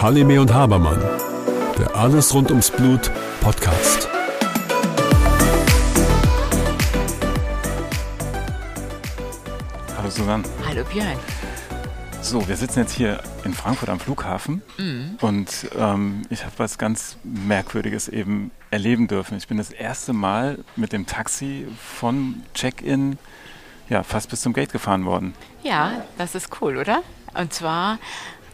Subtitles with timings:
[0.00, 1.00] Halime und Habermann,
[1.78, 3.10] der Alles rund ums Blut
[3.40, 4.08] Podcast.
[9.96, 10.44] Hallo Susanne.
[10.66, 11.18] Hallo Björn.
[12.22, 15.16] So, wir sitzen jetzt hier in Frankfurt am Flughafen Mhm.
[15.20, 19.36] und ähm, ich habe was ganz Merkwürdiges eben erleben dürfen.
[19.38, 21.66] Ich bin das erste Mal mit dem Taxi
[21.98, 23.16] von Check-in
[23.88, 25.34] ja, fast bis zum Gate gefahren worden.
[25.62, 27.02] Ja, das ist cool, oder?
[27.34, 27.98] Und zwar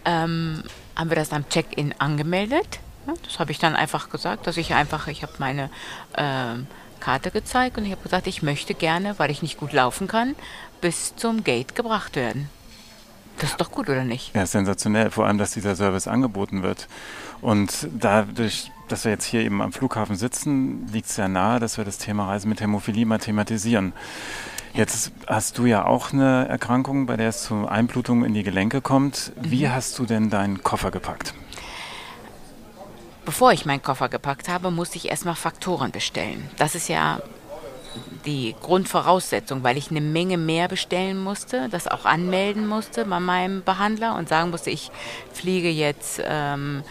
[0.04, 0.62] ähm,
[0.96, 2.80] haben wir das am Check-in angemeldet.
[3.24, 5.70] Das habe ich dann einfach gesagt, dass ich einfach, ich habe meine
[6.16, 6.66] ähm,
[7.00, 10.36] Karte gezeigt und ich habe gesagt, ich möchte gerne, weil ich nicht gut laufen kann,
[10.80, 12.48] bis zum Gate gebracht werden.
[13.38, 14.34] Das ist doch gut, oder nicht?
[14.34, 16.86] Ja, sensationell, vor allem, dass dieser Service angeboten wird.
[17.40, 21.76] Und dadurch, dass wir jetzt hier eben am Flughafen sitzen, liegt es ja nahe, dass
[21.76, 23.94] wir das Thema Reisen mit Hämophilie mal thematisieren.
[24.74, 28.80] Jetzt hast du ja auch eine Erkrankung, bei der es zu Einblutungen in die Gelenke
[28.80, 29.32] kommt.
[29.36, 31.34] Wie hast du denn deinen Koffer gepackt?
[33.26, 36.48] Bevor ich meinen Koffer gepackt habe, musste ich erstmal Faktoren bestellen.
[36.56, 37.20] Das ist ja
[38.24, 43.62] die Grundvoraussetzung, weil ich eine Menge mehr bestellen musste, das auch anmelden musste bei meinem
[43.62, 44.90] Behandler und sagen musste, ich
[45.34, 46.82] fliege jetzt ähm,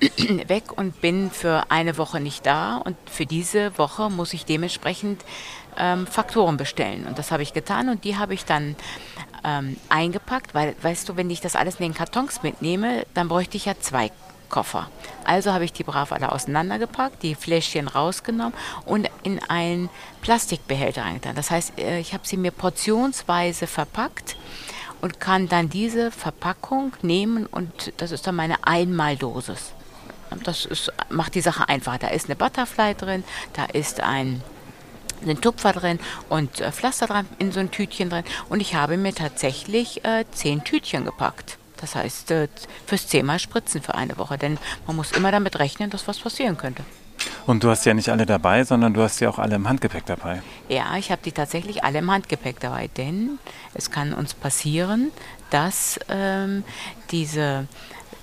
[0.46, 5.22] weg und bin für eine Woche nicht da und für diese Woche muss ich dementsprechend
[5.78, 7.06] ähm, Faktoren bestellen.
[7.06, 8.76] Und das habe ich getan und die habe ich dann
[9.44, 13.56] ähm, eingepackt, weil, weißt du, wenn ich das alles in den Kartons mitnehme, dann bräuchte
[13.56, 14.10] ich ja zwei
[14.48, 14.88] Koffer.
[15.24, 19.88] Also habe ich die brav alle auseinandergepackt, die Fläschchen rausgenommen und in einen
[20.22, 21.34] Plastikbehälter reingetan.
[21.34, 24.36] Das heißt, äh, ich habe sie mir portionsweise verpackt
[25.00, 29.72] und kann dann diese Verpackung nehmen und das ist dann meine Einmaldosis.
[30.44, 31.98] Das ist, macht die Sache einfacher.
[31.98, 34.42] Da ist eine Butterfly drin, da ist ein
[35.22, 38.24] einen Tupfer drin und äh, Pflaster dran in so ein Tütchen drin.
[38.48, 41.58] Und ich habe mir tatsächlich äh, zehn Tütchen gepackt.
[41.78, 42.48] Das heißt, äh,
[42.86, 44.38] fürs zehnmal Spritzen für eine Woche.
[44.38, 46.84] Denn man muss immer damit rechnen, dass was passieren könnte.
[47.46, 50.04] Und du hast ja nicht alle dabei, sondern du hast ja auch alle im Handgepäck
[50.06, 50.42] dabei.
[50.68, 53.38] Ja, ich habe die tatsächlich alle im Handgepäck dabei, denn
[53.74, 55.12] es kann uns passieren,
[55.50, 56.64] dass ähm,
[57.10, 57.66] diese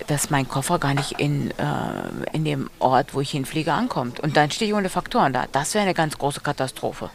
[0.06, 4.20] dass mein Koffer gar nicht in, äh, in dem Ort, wo ich hinfliege, ankommt.
[4.20, 5.46] Und dann stehe ich ohne Faktoren da.
[5.50, 7.10] Das wäre eine ganz große Katastrophe.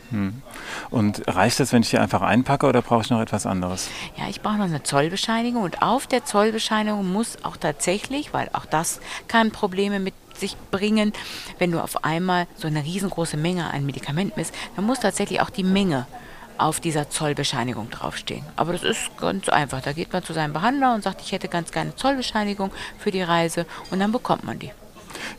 [0.89, 3.87] Und reicht das, wenn ich hier einfach einpacke oder brauche ich noch etwas anderes?
[4.17, 8.65] Ja, ich brauche noch eine Zollbescheinigung und auf der Zollbescheinigung muss auch tatsächlich, weil auch
[8.65, 11.13] das kann Probleme mit sich bringen,
[11.59, 15.49] wenn du auf einmal so eine riesengroße Menge an Medikamenten misst, dann muss tatsächlich auch
[15.49, 16.07] die Menge
[16.57, 18.43] auf dieser Zollbescheinigung draufstehen.
[18.55, 19.81] Aber das ist ganz einfach.
[19.81, 23.21] Da geht man zu seinem Behandler und sagt, ich hätte ganz gerne Zollbescheinigung für die
[23.21, 24.71] Reise und dann bekommt man die.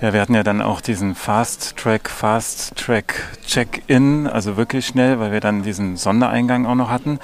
[0.00, 5.20] Ja, wir hatten ja dann auch diesen Fast Track, Fast Track Check-in, also wirklich schnell,
[5.20, 7.18] weil wir dann diesen Sondereingang auch noch hatten.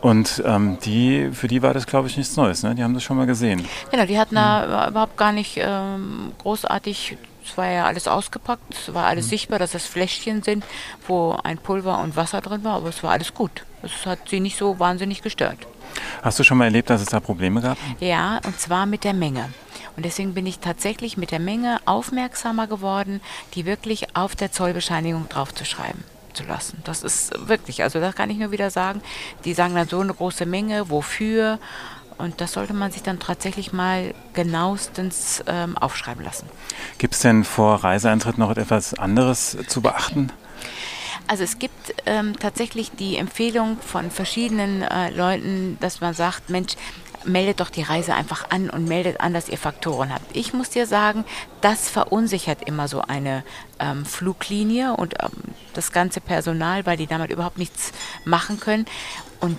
[0.00, 2.62] Und ähm, die, für die war das, glaube ich, nichts Neues.
[2.62, 2.74] Ne?
[2.74, 3.66] Die haben das schon mal gesehen.
[3.90, 8.92] Genau, die hatten da überhaupt gar nicht ähm, großartig, es war ja alles ausgepackt, es
[8.94, 10.64] war alles sichtbar, dass das Fläschchen sind,
[11.06, 13.64] wo ein Pulver und Wasser drin war, aber es war alles gut.
[13.82, 15.58] Es hat sie nicht so wahnsinnig gestört.
[16.22, 17.78] Hast du schon mal erlebt, dass es da Probleme gab?
[18.00, 19.48] Ja, und zwar mit der Menge.
[19.96, 23.20] Und deswegen bin ich tatsächlich mit der Menge aufmerksamer geworden,
[23.54, 26.82] die wirklich auf der Zollbescheinigung draufzuschreiben zu lassen.
[26.84, 29.00] Das ist wirklich, also das kann ich nur wieder sagen.
[29.44, 31.58] Die sagen dann so eine große Menge, wofür.
[32.18, 36.48] Und das sollte man sich dann tatsächlich mal genauestens ähm, aufschreiben lassen.
[36.98, 40.30] Gibt es denn vor Reiseeintritt noch etwas anderes zu beachten?
[41.28, 46.74] Also es gibt ähm, tatsächlich die Empfehlung von verschiedenen äh, Leuten, dass man sagt, Mensch,
[47.26, 50.34] meldet doch die Reise einfach an und meldet an, dass ihr Faktoren habt.
[50.34, 51.24] Ich muss dir sagen,
[51.60, 53.44] das verunsichert immer so eine
[53.78, 57.92] ähm, Fluglinie und ähm, das ganze Personal, weil die damit überhaupt nichts
[58.24, 58.86] machen können.
[59.40, 59.58] Und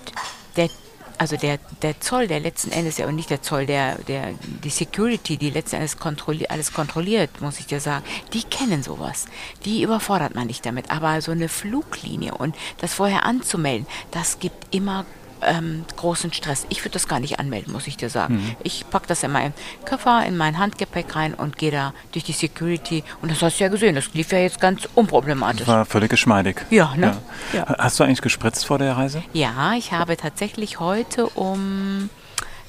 [0.56, 0.70] der
[1.18, 4.34] also der, der Zoll, der letzten Endes ja und nicht der Zoll, der, der,
[4.64, 9.26] die Security, die letzten Endes kontrolli alles kontrolliert, muss ich dir sagen, die kennen sowas.
[9.66, 10.92] Die überfordert man nicht damit.
[10.92, 15.06] Aber so eine Fluglinie und das vorher anzumelden, das gibt immer
[15.42, 16.66] ähm, großen Stress.
[16.70, 18.56] Ich würde das gar nicht anmelden, muss ich dir sagen.
[18.64, 19.54] Ich packe das in meinen
[19.88, 23.04] Koffer, in mein Handgepäck rein und gehe da durch die Security.
[23.22, 25.68] Und das hast du ja gesehen, das lief ja jetzt ganz unproblematisch.
[25.68, 26.66] War völlig geschmeidig.
[26.70, 27.18] Ja, ne?
[27.54, 27.66] Ja.
[27.78, 29.24] Hast du eigentlich gespritzt vor der Reise?
[29.34, 32.10] Ja, ich habe tatsächlich heute um,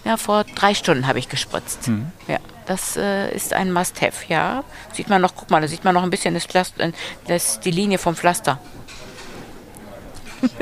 [0.04, 1.90] ja, vor drei Stunden habe ich gespritzt.
[2.26, 4.62] Ja, das äh, ist ein Must-Have, ja.
[4.92, 6.92] Sieht man noch, guck mal, da sieht man noch ein bisschen das Pflaster,
[7.26, 8.60] das, die Linie vom Pflaster.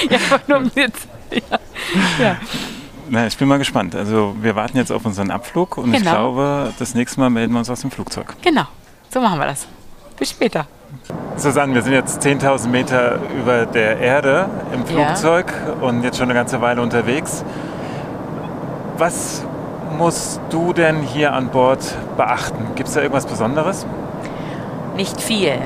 [0.10, 1.08] ja, nur jetzt.
[1.30, 1.58] Ja.
[2.18, 2.36] ja.
[3.08, 3.94] Na, ich bin mal gespannt.
[3.96, 6.10] Also wir warten jetzt auf unseren Abflug und ich Genau.
[6.12, 8.36] glaube, das nächste Mal melden wir uns aus dem Flugzeug.
[8.42, 8.64] Genau,
[9.12, 9.66] so machen wir das.
[10.16, 10.66] Bis später.
[11.36, 15.72] Susanne, wir sind jetzt 10.000 Meter über der Erde im Flugzeug ja.
[15.86, 17.44] und jetzt schon eine ganze Weile unterwegs.
[18.98, 19.44] Was
[19.96, 21.80] musst du denn hier an Bord
[22.16, 22.74] beachten?
[22.74, 23.86] Gibt es da irgendwas Besonderes?
[24.96, 25.58] Nicht viel.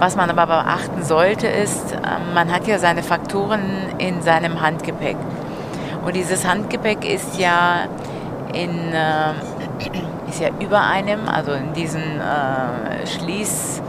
[0.00, 3.60] Was man aber beachten sollte, ist, ähm, man hat ja seine Faktoren
[3.98, 5.16] in seinem Handgepäck.
[6.04, 7.80] Und dieses Handgepäck ist ja
[8.54, 9.32] in, äh,
[10.26, 13.82] ist ja über einem, also in diesen äh, Schließ,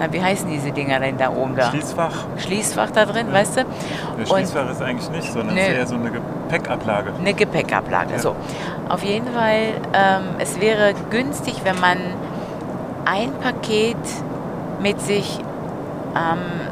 [0.00, 1.70] na, wie heißen diese Dinger denn da oben da?
[1.70, 2.24] Schließfach.
[2.38, 3.34] Schließfach da drin, ja.
[3.34, 3.64] weißt du?
[4.18, 7.12] Der Schließfach und ist eigentlich nicht, sondern ne, eher so eine Gepäckablage.
[7.20, 8.18] Eine Gepäckablage, ja.
[8.18, 8.34] so.
[8.88, 11.98] Auf jeden Fall, ähm, es wäre günstig, wenn man
[13.04, 13.96] ein Paket
[14.80, 15.38] mit sich
[16.14, 16.66] ähm,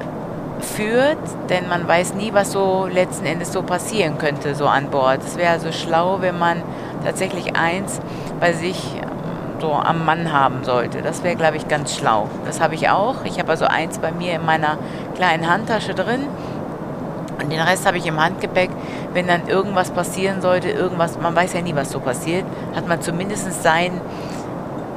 [0.60, 1.18] führt,
[1.50, 5.20] denn man weiß nie, was so letzten Endes so passieren könnte, so an Bord.
[5.24, 6.62] Es wäre also schlau, wenn man
[7.04, 8.00] tatsächlich eins
[8.40, 11.02] bei sich ähm, so am Mann haben sollte.
[11.02, 12.28] Das wäre, glaube ich, ganz schlau.
[12.46, 13.24] Das habe ich auch.
[13.24, 14.78] Ich habe also eins bei mir in meiner
[15.14, 16.26] kleinen Handtasche drin.
[17.42, 18.70] Und den Rest habe ich im Handgepäck.
[19.12, 23.00] Wenn dann irgendwas passieren sollte, irgendwas, man weiß ja nie, was so passiert, hat man
[23.00, 24.00] zumindest sein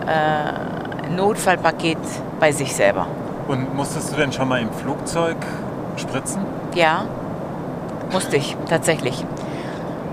[0.08, 0.77] äh,
[1.10, 1.98] Notfallpaket
[2.40, 3.08] bei sich selber.
[3.48, 5.38] Und musstest du denn schon mal im Flugzeug
[5.96, 6.42] spritzen?
[6.76, 7.06] Ja,
[8.12, 9.26] musste ich tatsächlich.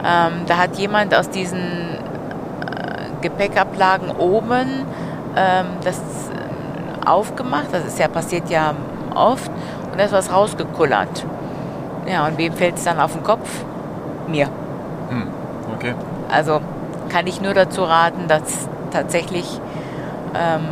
[0.05, 4.87] Ähm, da hat jemand aus diesen äh, Gepäckablagen oben
[5.37, 7.69] ähm, das äh, aufgemacht.
[7.73, 8.75] Das ist ja passiert ja
[9.14, 9.50] oft
[9.90, 11.25] und da ist was rausgekullert.
[12.06, 13.49] Ja, und wem fällt es dann auf den Kopf?
[14.29, 14.49] Mir.
[15.08, 15.29] Hm,
[15.75, 15.94] okay.
[16.31, 16.61] Also
[17.08, 19.61] kann ich nur dazu raten, dass tatsächlich
[20.34, 20.62] ähm,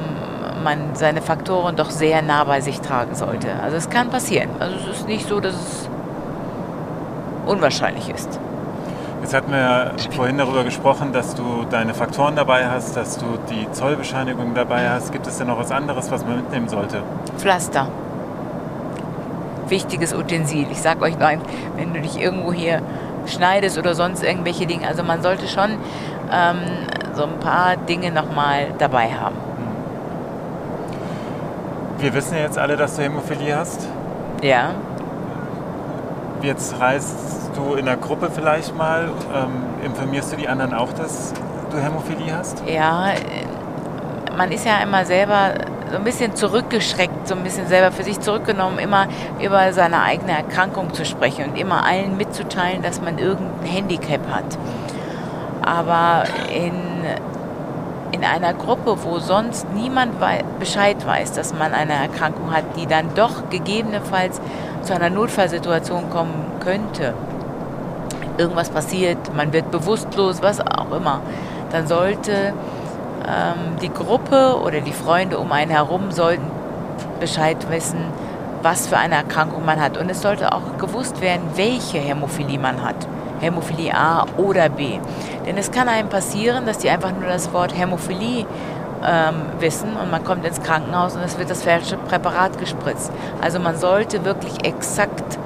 [0.62, 3.48] man seine Faktoren doch sehr nah bei sich tragen sollte.
[3.62, 4.50] Also es kann passieren.
[4.58, 5.88] Also es ist nicht so, dass es
[7.46, 8.38] unwahrscheinlich ist.
[9.22, 13.70] Jetzt hatten wir vorhin darüber gesprochen, dass du deine Faktoren dabei hast, dass du die
[13.70, 15.12] Zollbescheinigung dabei hast.
[15.12, 17.02] Gibt es denn noch was anderes, was man mitnehmen sollte?
[17.38, 17.88] Pflaster.
[19.68, 20.66] Wichtiges Utensil.
[20.72, 21.28] Ich sag euch nur,
[21.76, 22.82] wenn du dich irgendwo hier
[23.26, 24.88] schneidest oder sonst irgendwelche Dinge.
[24.88, 25.70] Also man sollte schon
[26.32, 26.58] ähm,
[27.14, 29.36] so ein paar Dinge nochmal dabei haben.
[32.02, 33.86] Wir wissen ja jetzt alle, dass du Hämophilie hast.
[34.42, 34.74] Ja.
[36.42, 37.16] Jetzt reist
[37.54, 39.08] du in der Gruppe vielleicht mal.
[39.32, 41.32] Ähm, informierst du die anderen auch, dass
[41.70, 42.60] du Hämophilie hast?
[42.66, 43.12] Ja,
[44.36, 45.52] man ist ja immer selber
[45.92, 49.06] so ein bisschen zurückgeschreckt, so ein bisschen selber für sich zurückgenommen, immer
[49.40, 54.58] über seine eigene Erkrankung zu sprechen und immer allen mitzuteilen, dass man irgendein Handicap hat.
[55.64, 56.72] Aber in
[58.22, 60.12] in einer Gruppe, wo sonst niemand
[60.60, 64.40] Bescheid weiß, dass man eine Erkrankung hat, die dann doch gegebenenfalls
[64.82, 67.14] zu einer Notfallsituation kommen könnte,
[68.38, 71.20] irgendwas passiert, man wird bewusstlos, was auch immer,
[71.72, 72.52] dann sollte
[73.26, 76.48] ähm, die Gruppe oder die Freunde um einen herum sollten
[77.18, 78.04] Bescheid wissen,
[78.62, 79.98] was für eine Erkrankung man hat.
[79.98, 83.08] Und es sollte auch gewusst werden, welche Hämophilie man hat.
[83.42, 84.98] Hämophilie A oder B.
[85.46, 88.46] Denn es kann einem passieren, dass die einfach nur das Wort Hämophilie
[89.04, 93.12] ähm, wissen und man kommt ins Krankenhaus und es wird das falsche Präparat gespritzt.
[93.40, 95.38] Also man sollte wirklich exakt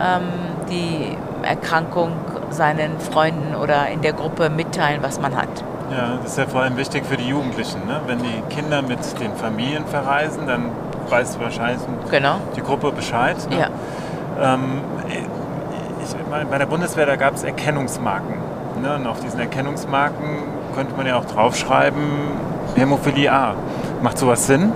[0.00, 0.22] ähm,
[0.68, 2.12] die Erkrankung
[2.50, 5.48] seinen Freunden oder in der Gruppe mitteilen, was man hat.
[5.90, 7.86] Ja, das ist ja vor allem wichtig für die Jugendlichen.
[7.86, 8.00] Ne?
[8.06, 10.70] Wenn die Kinder mit den Familien verreisen, dann
[11.08, 11.80] weiß wahrscheinlich
[12.10, 12.36] genau.
[12.56, 13.36] die Gruppe Bescheid.
[13.48, 13.58] Ne?
[13.60, 14.54] Ja.
[14.54, 14.82] Ähm,
[16.28, 18.34] bei der Bundeswehr, da gab es Erkennungsmarken.
[18.82, 18.94] Ne?
[18.94, 20.42] Und auf diesen Erkennungsmarken
[20.74, 22.02] könnte man ja auch draufschreiben,
[22.74, 23.54] Hämophilie A.
[24.02, 24.72] Macht sowas Sinn?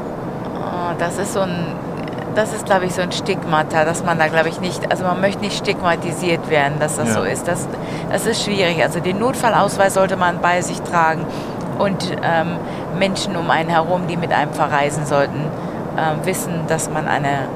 [0.57, 1.67] Oh, das ist so ein,
[2.35, 5.21] das ist glaube ich so ein Stigmata, dass man da glaube ich nicht, also man
[5.21, 7.15] möchte nicht stigmatisiert werden, dass das ja.
[7.15, 7.47] so ist.
[7.47, 7.69] Das,
[8.11, 8.83] das ist schwierig.
[8.83, 11.27] Also den Notfallausweis sollte man bei sich tragen
[11.79, 12.57] und ähm,
[12.99, 15.41] Menschen um einen herum, die mit einem verreisen sollten,
[15.97, 17.47] äh, wissen, dass man eine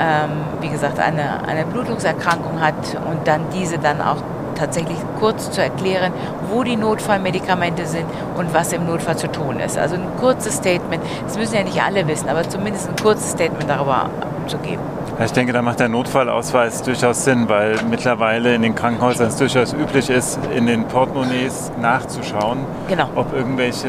[0.00, 2.74] ähm, wie gesagt, eine, eine Blutungserkrankung hat
[3.10, 4.22] und dann diese dann auch
[4.58, 6.12] tatsächlich kurz zu erklären,
[6.50, 9.78] wo die Notfallmedikamente sind und was im Notfall zu tun ist.
[9.78, 13.68] Also ein kurzes Statement, das müssen ja nicht alle wissen, aber zumindest ein kurzes Statement
[13.68, 14.10] darüber
[14.46, 14.82] zu geben.
[15.24, 19.72] ich denke, da macht der Notfallausweis durchaus Sinn, weil mittlerweile in den Krankenhäusern es durchaus
[19.72, 23.08] üblich ist, in den Portemonnaies nachzuschauen, genau.
[23.14, 23.88] ob irgendwelche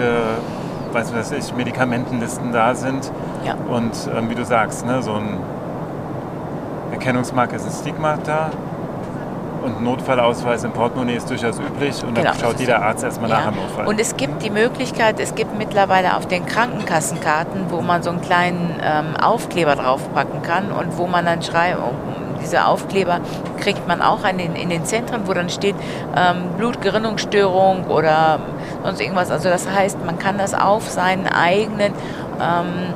[0.91, 3.11] weiß was ich, Medikamentenlisten da sind.
[3.45, 3.55] Ja.
[3.69, 5.37] Und ähm, wie du sagst, ne, so ein
[6.91, 8.51] Erkennungsmarke ist ein Stigmata
[9.63, 13.37] und Notfallausweis im Portemonnaie ist durchaus üblich und genau, dann schaut jeder Arzt erstmal ja.
[13.37, 13.87] nach dem Notfall.
[13.87, 18.21] Und es gibt die Möglichkeit, es gibt mittlerweile auf den Krankenkassenkarten, wo man so einen
[18.21, 21.93] kleinen ähm, Aufkleber draufpacken kann und wo man dann schreibt, oh,
[22.41, 23.19] diese Aufkleber
[23.59, 25.75] kriegt man auch in den, in den Zentren, wo dann steht
[26.15, 28.39] ähm, Blutgerinnungsstörung oder
[28.83, 29.29] sonst irgendwas.
[29.29, 31.93] Also das heißt, man kann das auf seinen eigenen
[32.41, 32.93] ähm,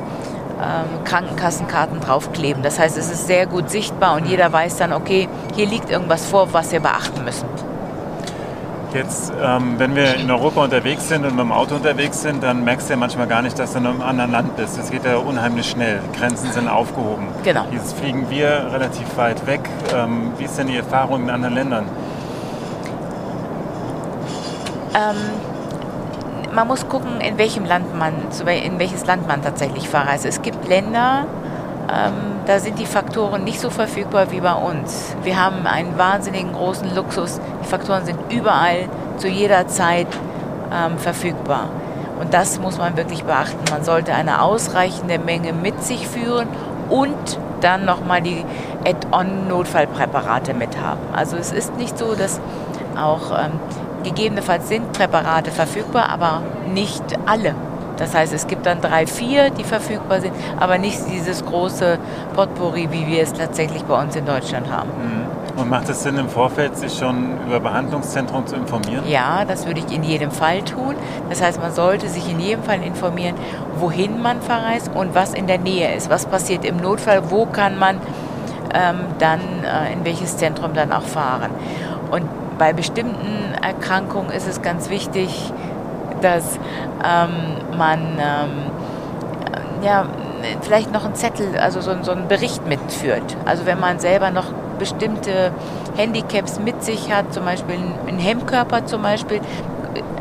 [0.64, 2.64] ähm, Krankenkassenkarten draufkleben.
[2.64, 6.26] Das heißt, es ist sehr gut sichtbar und jeder weiß dann, okay, hier liegt irgendwas
[6.26, 7.48] vor, was wir beachten müssen.
[8.94, 12.64] Jetzt, ähm, wenn wir in Europa unterwegs sind und mit dem Auto unterwegs sind, dann
[12.64, 14.78] merkst du ja manchmal gar nicht, dass du in einem anderen Land bist.
[14.78, 16.00] Das geht ja unheimlich schnell.
[16.16, 17.28] Grenzen sind aufgehoben.
[17.44, 17.66] Genau.
[17.72, 19.62] Jetzt fliegen wir relativ weit weg.
[19.96, 21.86] Ähm, wie ist denn die Erfahrung in anderen Ländern?
[24.94, 25.16] Ähm,
[26.54, 28.14] man muss gucken, in welchem Land man,
[28.48, 30.26] in welches Land man tatsächlich verreist.
[30.26, 31.26] Es gibt Länder,
[31.92, 32.14] ähm,
[32.46, 35.16] da sind die Faktoren nicht so verfügbar wie bei uns.
[35.24, 37.40] Wir haben einen wahnsinnigen großen Luxus.
[37.64, 40.08] Die Faktoren sind überall zu jeder Zeit
[40.72, 41.70] ähm, verfügbar.
[42.20, 43.60] Und das muss man wirklich beachten.
[43.72, 46.48] Man sollte eine ausreichende Menge mit sich führen
[46.90, 48.46] und dann nochmal die
[48.86, 51.02] Add-on-Notfallpräparate mit haben.
[51.14, 52.40] Also es ist nicht so, dass
[52.96, 53.60] auch ähm,
[54.04, 56.42] gegebenenfalls sind Präparate verfügbar, aber
[56.74, 57.56] nicht alle.
[57.98, 62.00] Das heißt, es gibt dann drei, vier, die verfügbar sind, aber nicht dieses große
[62.36, 64.90] Potpourri, wie wir es tatsächlich bei uns in Deutschland haben.
[64.90, 65.60] Mhm.
[65.62, 69.08] Und macht es Sinn, im Vorfeld sich schon über Behandlungszentren zu informieren?
[69.08, 70.96] Ja, das würde ich in jedem Fall tun.
[71.30, 73.36] Das heißt, man sollte sich in jedem Fall informieren,
[73.78, 76.10] wohin man verreist und was in der Nähe ist.
[76.10, 77.30] Was passiert im Notfall?
[77.30, 77.98] Wo kann man
[78.74, 81.52] ähm, dann äh, in welches Zentrum dann auch fahren?
[82.14, 82.30] Und
[82.60, 85.52] bei bestimmten Erkrankungen ist es ganz wichtig,
[86.22, 86.60] dass
[87.04, 90.06] ähm, man ähm, ja,
[90.62, 93.36] vielleicht noch einen Zettel, also so, so einen Bericht mitführt.
[93.46, 94.46] Also wenn man selber noch
[94.78, 95.52] bestimmte
[95.96, 97.78] Handicaps mit sich hat, zum Beispiel
[98.08, 99.42] ein Hemmkörper zum Beispiel,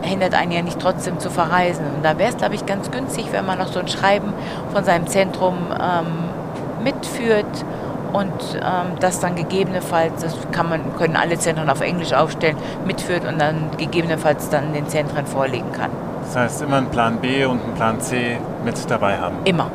[0.01, 1.85] hindert einen ja nicht trotzdem zu verreisen.
[1.95, 4.33] Und da wäre es, glaube ich, ganz günstig, wenn man noch so ein Schreiben
[4.73, 7.67] von seinem Zentrum ähm, mitführt
[8.12, 13.25] und ähm, das dann gegebenenfalls, das kann man, können alle Zentren auf Englisch aufstellen, mitführt
[13.26, 15.90] und dann gegebenenfalls dann den Zentren vorlegen kann.
[16.25, 19.37] Das heißt, immer einen Plan B und einen Plan C mit dabei haben?
[19.45, 19.71] Immer.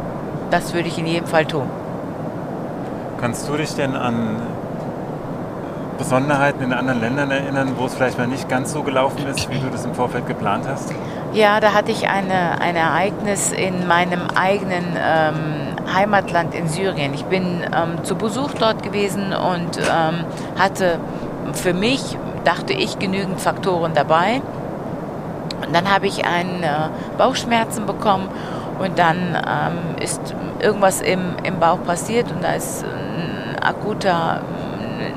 [0.50, 1.70] Das würde ich in jedem Fall tun.
[3.20, 4.38] Kannst du dich denn an
[5.98, 9.60] Besonderheiten in anderen Ländern erinnern, wo es vielleicht mal nicht ganz so gelaufen ist, wie
[9.60, 10.94] du das im Vorfeld geplant hast?
[11.34, 15.57] Ja, da hatte ich eine, ein Ereignis in meinem eigenen ähm,
[15.94, 17.14] Heimatland in Syrien.
[17.14, 20.26] Ich bin ähm, zu Besuch dort gewesen und ähm,
[20.58, 21.00] hatte
[21.54, 24.42] für mich, dachte ich, genügend Faktoren dabei.
[25.66, 28.30] Und dann habe ich einen äh, Bauchschmerzen bekommen
[28.80, 30.22] und dann ähm, ist
[30.60, 34.42] irgendwas im, im Bauch passiert und da ist ein akuter,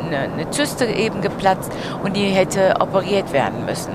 [0.06, 1.72] eine, eine Zyste eben geplatzt
[2.02, 3.92] und die hätte operiert werden müssen.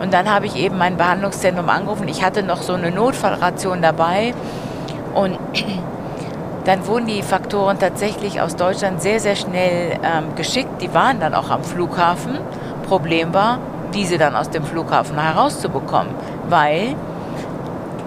[0.00, 2.08] Und dann habe ich eben mein Behandlungszentrum angerufen.
[2.08, 4.34] Ich hatte noch so eine Notfallration dabei.
[5.14, 5.38] Und
[6.64, 10.80] dann wurden die Faktoren tatsächlich aus Deutschland sehr, sehr schnell ähm, geschickt.
[10.80, 12.38] Die waren dann auch am Flughafen.
[12.88, 13.58] Problem war,
[13.94, 16.14] diese dann aus dem Flughafen herauszubekommen,
[16.48, 16.94] weil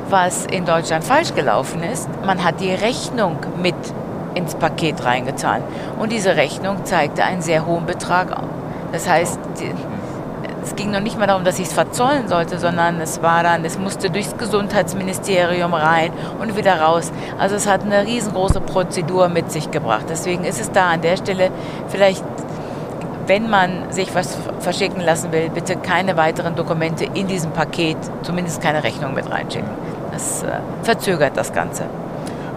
[0.10, 3.76] was in Deutschland falsch gelaufen ist, man hat die Rechnung mit
[4.36, 5.64] ins Paket reingezahlt.
[5.98, 8.36] Und diese Rechnung zeigte einen sehr hohen Betrag.
[8.92, 9.40] Das heißt,
[10.66, 13.64] es ging noch nicht mal darum, dass ich es verzollen sollte, sondern es war dann,
[13.64, 17.12] es musste durchs Gesundheitsministerium rein und wieder raus.
[17.38, 20.06] Also es hat eine riesengroße Prozedur mit sich gebracht.
[20.10, 21.52] Deswegen ist es da an der Stelle
[21.88, 22.24] vielleicht,
[23.28, 28.62] wenn man sich was verschicken lassen will, bitte keine weiteren Dokumente in diesem Paket, zumindest
[28.62, 29.70] keine Rechnung mit reinschicken.
[30.12, 30.48] Das äh,
[30.82, 31.84] verzögert das Ganze.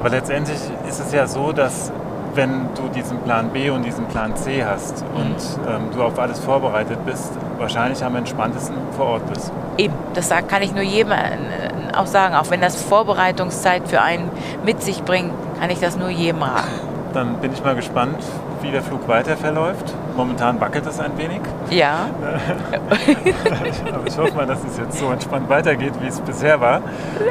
[0.01, 1.93] Aber letztendlich ist es ja so, dass
[2.39, 5.35] wenn du diesen Plan B und diesen Plan C hast und
[5.69, 9.53] ähm, du auf alles vorbereitet bist, wahrscheinlich am entspanntesten vor Ort bist.
[9.77, 12.37] Eben, das kann ich nur jedem äh, auch sagen.
[12.37, 14.31] Auch wenn das Vorbereitungszeit für einen
[14.65, 16.69] mit sich bringt, kann ich das nur jedem raten.
[17.13, 18.23] Dann bin ich mal gespannt,
[18.63, 19.93] wie der Flug weiter verläuft.
[20.17, 21.41] Momentan wackelt es ein wenig.
[21.71, 22.07] Ja.
[23.93, 26.83] Aber ich hoffe mal, dass es jetzt so entspannt weitergeht, wie es bisher war.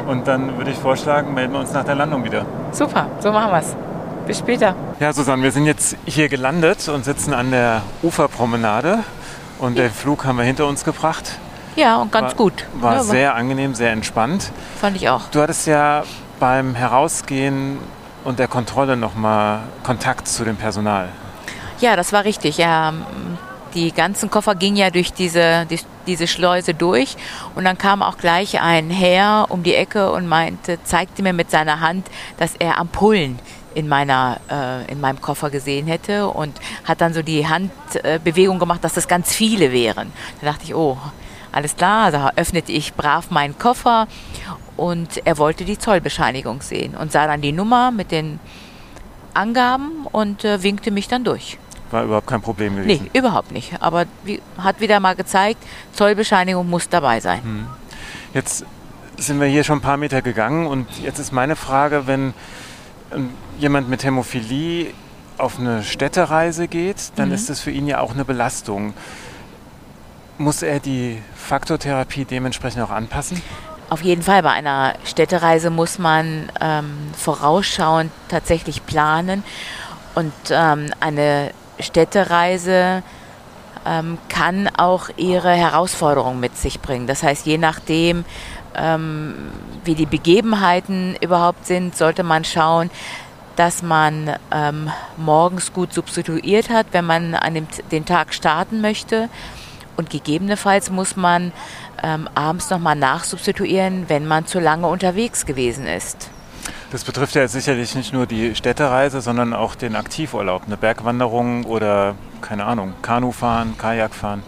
[0.06, 2.44] Und dann würde ich vorschlagen, melden wir uns nach der Landung wieder.
[2.72, 3.87] Super, so machen wir es.
[4.28, 4.76] Bis später.
[5.00, 8.98] Ja, Susanne, wir sind jetzt hier gelandet und sitzen an der Uferpromenade.
[9.58, 9.84] Und ja.
[9.84, 11.38] den Flug haben wir hinter uns gebracht.
[11.76, 12.66] Ja, und ganz war, gut.
[12.74, 14.52] War ja, sehr angenehm, sehr entspannt.
[14.78, 15.30] Fand ich auch.
[15.30, 16.02] Du hattest ja
[16.38, 17.78] beim Herausgehen
[18.22, 21.08] und der Kontrolle nochmal Kontakt zu dem Personal.
[21.80, 22.58] Ja, das war richtig.
[22.58, 22.92] Ja,
[23.72, 27.16] die ganzen Koffer gingen ja durch diese, die, diese Schleuse durch
[27.54, 31.50] und dann kam auch gleich ein Herr um die Ecke und meinte, zeigte mir mit
[31.50, 32.06] seiner Hand,
[32.36, 33.38] dass er Ampullen
[33.78, 38.58] in meiner äh, in meinem Koffer gesehen hätte und hat dann so die Handbewegung äh,
[38.58, 40.12] gemacht, dass das ganz viele wären.
[40.40, 40.98] Da dachte ich, oh,
[41.52, 44.08] alles klar, also öffnete ich brav meinen Koffer
[44.76, 48.40] und er wollte die Zollbescheinigung sehen und sah dann die Nummer mit den
[49.32, 51.56] Angaben und äh, winkte mich dann durch.
[51.92, 53.08] War überhaupt kein Problem gewesen?
[53.12, 53.80] Nee, überhaupt nicht.
[53.80, 57.44] Aber wie, hat wieder mal gezeigt, Zollbescheinigung muss dabei sein.
[57.44, 57.66] Hm.
[58.34, 58.66] Jetzt
[59.16, 62.34] sind wir hier schon ein paar Meter gegangen und jetzt ist meine Frage, wenn
[63.58, 64.92] jemand mit Hämophilie
[65.38, 67.34] auf eine Städtereise geht, dann Mhm.
[67.34, 68.94] ist das für ihn ja auch eine Belastung.
[70.36, 73.40] Muss er die Faktortherapie dementsprechend auch anpassen?
[73.90, 79.42] Auf jeden Fall bei einer Städtereise muss man ähm, vorausschauend tatsächlich planen
[80.14, 83.02] und ähm, eine Städtereise
[83.88, 87.06] ähm, kann auch ihre Herausforderungen mit sich bringen.
[87.06, 88.24] Das heißt, je nachdem,
[88.74, 89.34] ähm,
[89.84, 92.90] wie die Begebenheiten überhaupt sind, sollte man schauen,
[93.56, 99.28] dass man ähm, morgens gut substituiert hat, wenn man an dem, den Tag starten möchte.
[99.96, 101.52] Und gegebenenfalls muss man
[102.02, 106.30] ähm, abends nochmal nachsubstituieren, wenn man zu lange unterwegs gewesen ist.
[106.90, 112.14] Das betrifft ja sicherlich nicht nur die Städtereise, sondern auch den Aktivurlaub, eine Bergwanderung oder,
[112.40, 114.42] keine Ahnung, Kanufahren, Kajakfahren.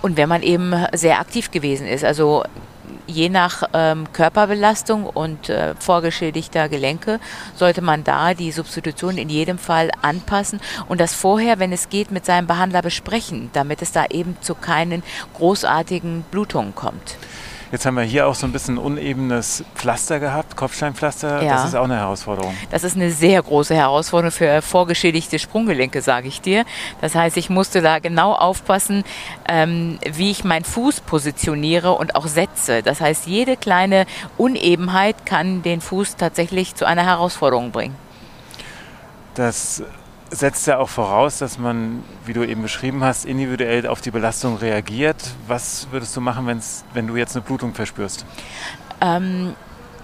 [0.00, 2.44] Und wenn man eben sehr aktiv gewesen ist, also
[3.06, 7.20] je nach ähm, Körperbelastung und äh, vorgeschädigter Gelenke,
[7.56, 12.10] sollte man da die Substitution in jedem Fall anpassen und das vorher, wenn es geht,
[12.10, 15.02] mit seinem Behandler besprechen, damit es da eben zu keinen
[15.34, 17.16] großartigen Blutungen kommt.
[17.72, 21.42] Jetzt haben wir hier auch so ein bisschen unebenes Pflaster gehabt, Kopfsteinpflaster.
[21.42, 21.54] Ja.
[21.54, 22.54] Das ist auch eine Herausforderung.
[22.70, 26.66] Das ist eine sehr große Herausforderung für vorgeschädigte Sprunggelenke, sage ich dir.
[27.00, 29.04] Das heißt, ich musste da genau aufpassen,
[29.48, 32.82] ähm, wie ich meinen Fuß positioniere und auch setze.
[32.82, 34.04] Das heißt, jede kleine
[34.36, 37.96] Unebenheit kann den Fuß tatsächlich zu einer Herausforderung bringen.
[39.34, 39.82] Das
[40.32, 44.56] setzt ja auch voraus, dass man, wie du eben beschrieben hast, individuell auf die Belastung
[44.56, 45.16] reagiert.
[45.46, 48.24] Was würdest du machen, wenn's, wenn du jetzt eine Blutung verspürst?
[49.00, 49.54] Ähm,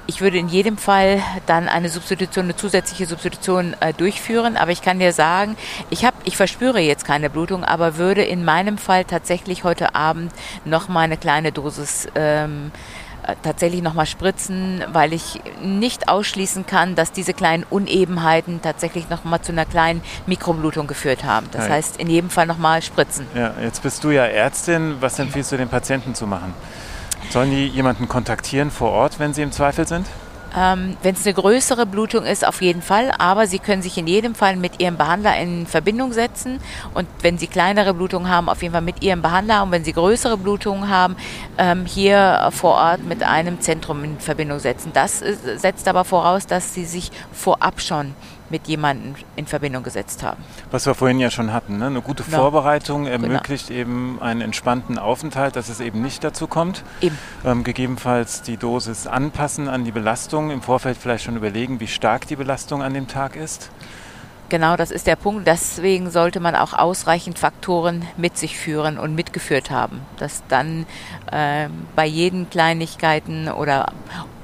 [0.07, 4.57] ich würde in jedem Fall dann eine Substitution, eine zusätzliche Substitution äh, durchführen.
[4.57, 5.57] Aber ich kann dir sagen,
[5.91, 10.33] ich habe, ich verspüre jetzt keine Blutung, aber würde in meinem Fall tatsächlich heute Abend
[10.65, 13.08] noch mal eine kleine Dosis ähm, äh,
[13.43, 19.25] tatsächlich noch mal spritzen, weil ich nicht ausschließen kann, dass diese kleinen Unebenheiten tatsächlich noch
[19.25, 21.47] mal zu einer kleinen Mikroblutung geführt haben.
[21.53, 21.75] Das Ja.
[21.75, 23.27] heißt, in jedem Fall noch mal spritzen.
[23.35, 24.97] Ja, jetzt bist du ja Ärztin.
[25.01, 26.55] Was empfiehlst du den Patienten zu machen?
[27.31, 30.07] Sollen die jemanden kontaktieren vor Ort, wenn sie im Zweifel sind?
[30.57, 33.13] Ähm, Wenn es eine größere Blutung ist, auf jeden Fall.
[33.19, 36.61] Aber Sie können sich in jedem Fall mit Ihrem Behandler in Verbindung setzen.
[36.95, 39.63] Und wenn Sie kleinere Blutungen haben, auf jeden Fall mit Ihrem Behandler.
[39.63, 41.17] Und wenn Sie größere Blutungen haben,
[41.59, 44.91] ähm, hier vor Ort mit einem Zentrum in Verbindung setzen.
[44.95, 48.15] Das äh, setzt aber voraus, dass Sie sich vorab schon
[48.51, 50.43] mit jemandem in Verbindung gesetzt haben.
[50.71, 51.79] Was wir vorhin ja schon hatten.
[51.79, 51.87] Ne?
[51.87, 52.39] Eine gute Ja.
[52.39, 56.85] Vorbereitung ermöglicht eben einen entspannten Aufenthalt, dass es eben nicht dazu kommt.
[57.45, 60.51] Ähm, gegebenenfalls die Dosis anpassen an die Belastung.
[60.51, 63.71] Im Vorfeld vielleicht schon überlegen, wie stark die Belastung an dem Tag ist.
[64.51, 65.47] Genau, das ist der Punkt.
[65.47, 70.87] Deswegen sollte man auch ausreichend Faktoren mit sich führen und mitgeführt haben, dass dann
[71.31, 73.93] ähm, bei jeden Kleinigkeiten oder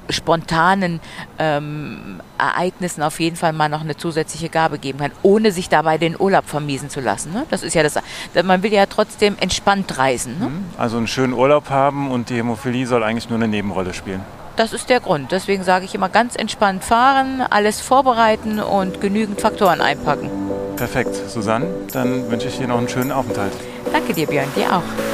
[0.09, 1.01] spontanen
[1.39, 5.99] ähm, Ereignissen auf jeden Fall mal noch eine zusätzliche Gabe geben kann, ohne sich dabei
[5.99, 7.33] den Urlaub vermiesen zu lassen.
[7.33, 7.47] Ne?
[7.51, 7.99] Das ist ja das.
[8.45, 10.39] Man will ja trotzdem entspannt reisen.
[10.39, 10.51] Ne?
[10.79, 14.23] Also einen schönen Urlaub haben und die Hämophilie soll eigentlich nur eine Nebenrolle spielen.
[14.57, 15.33] Das ist der Grund.
[15.33, 20.31] Deswegen sage ich immer ganz entspannt fahren, alles vorbereiten und genügend Faktoren einpacken.
[20.77, 21.15] Perfekt.
[21.29, 23.53] Susanne, dann wünsche ich dir noch einen schönen Aufenthalt.
[23.93, 25.14] Danke dir, Björn, dir auch.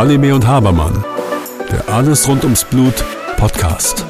[0.00, 1.04] Halime und Habermann,
[1.70, 3.04] der Alles rund ums Blut
[3.36, 4.06] Podcast.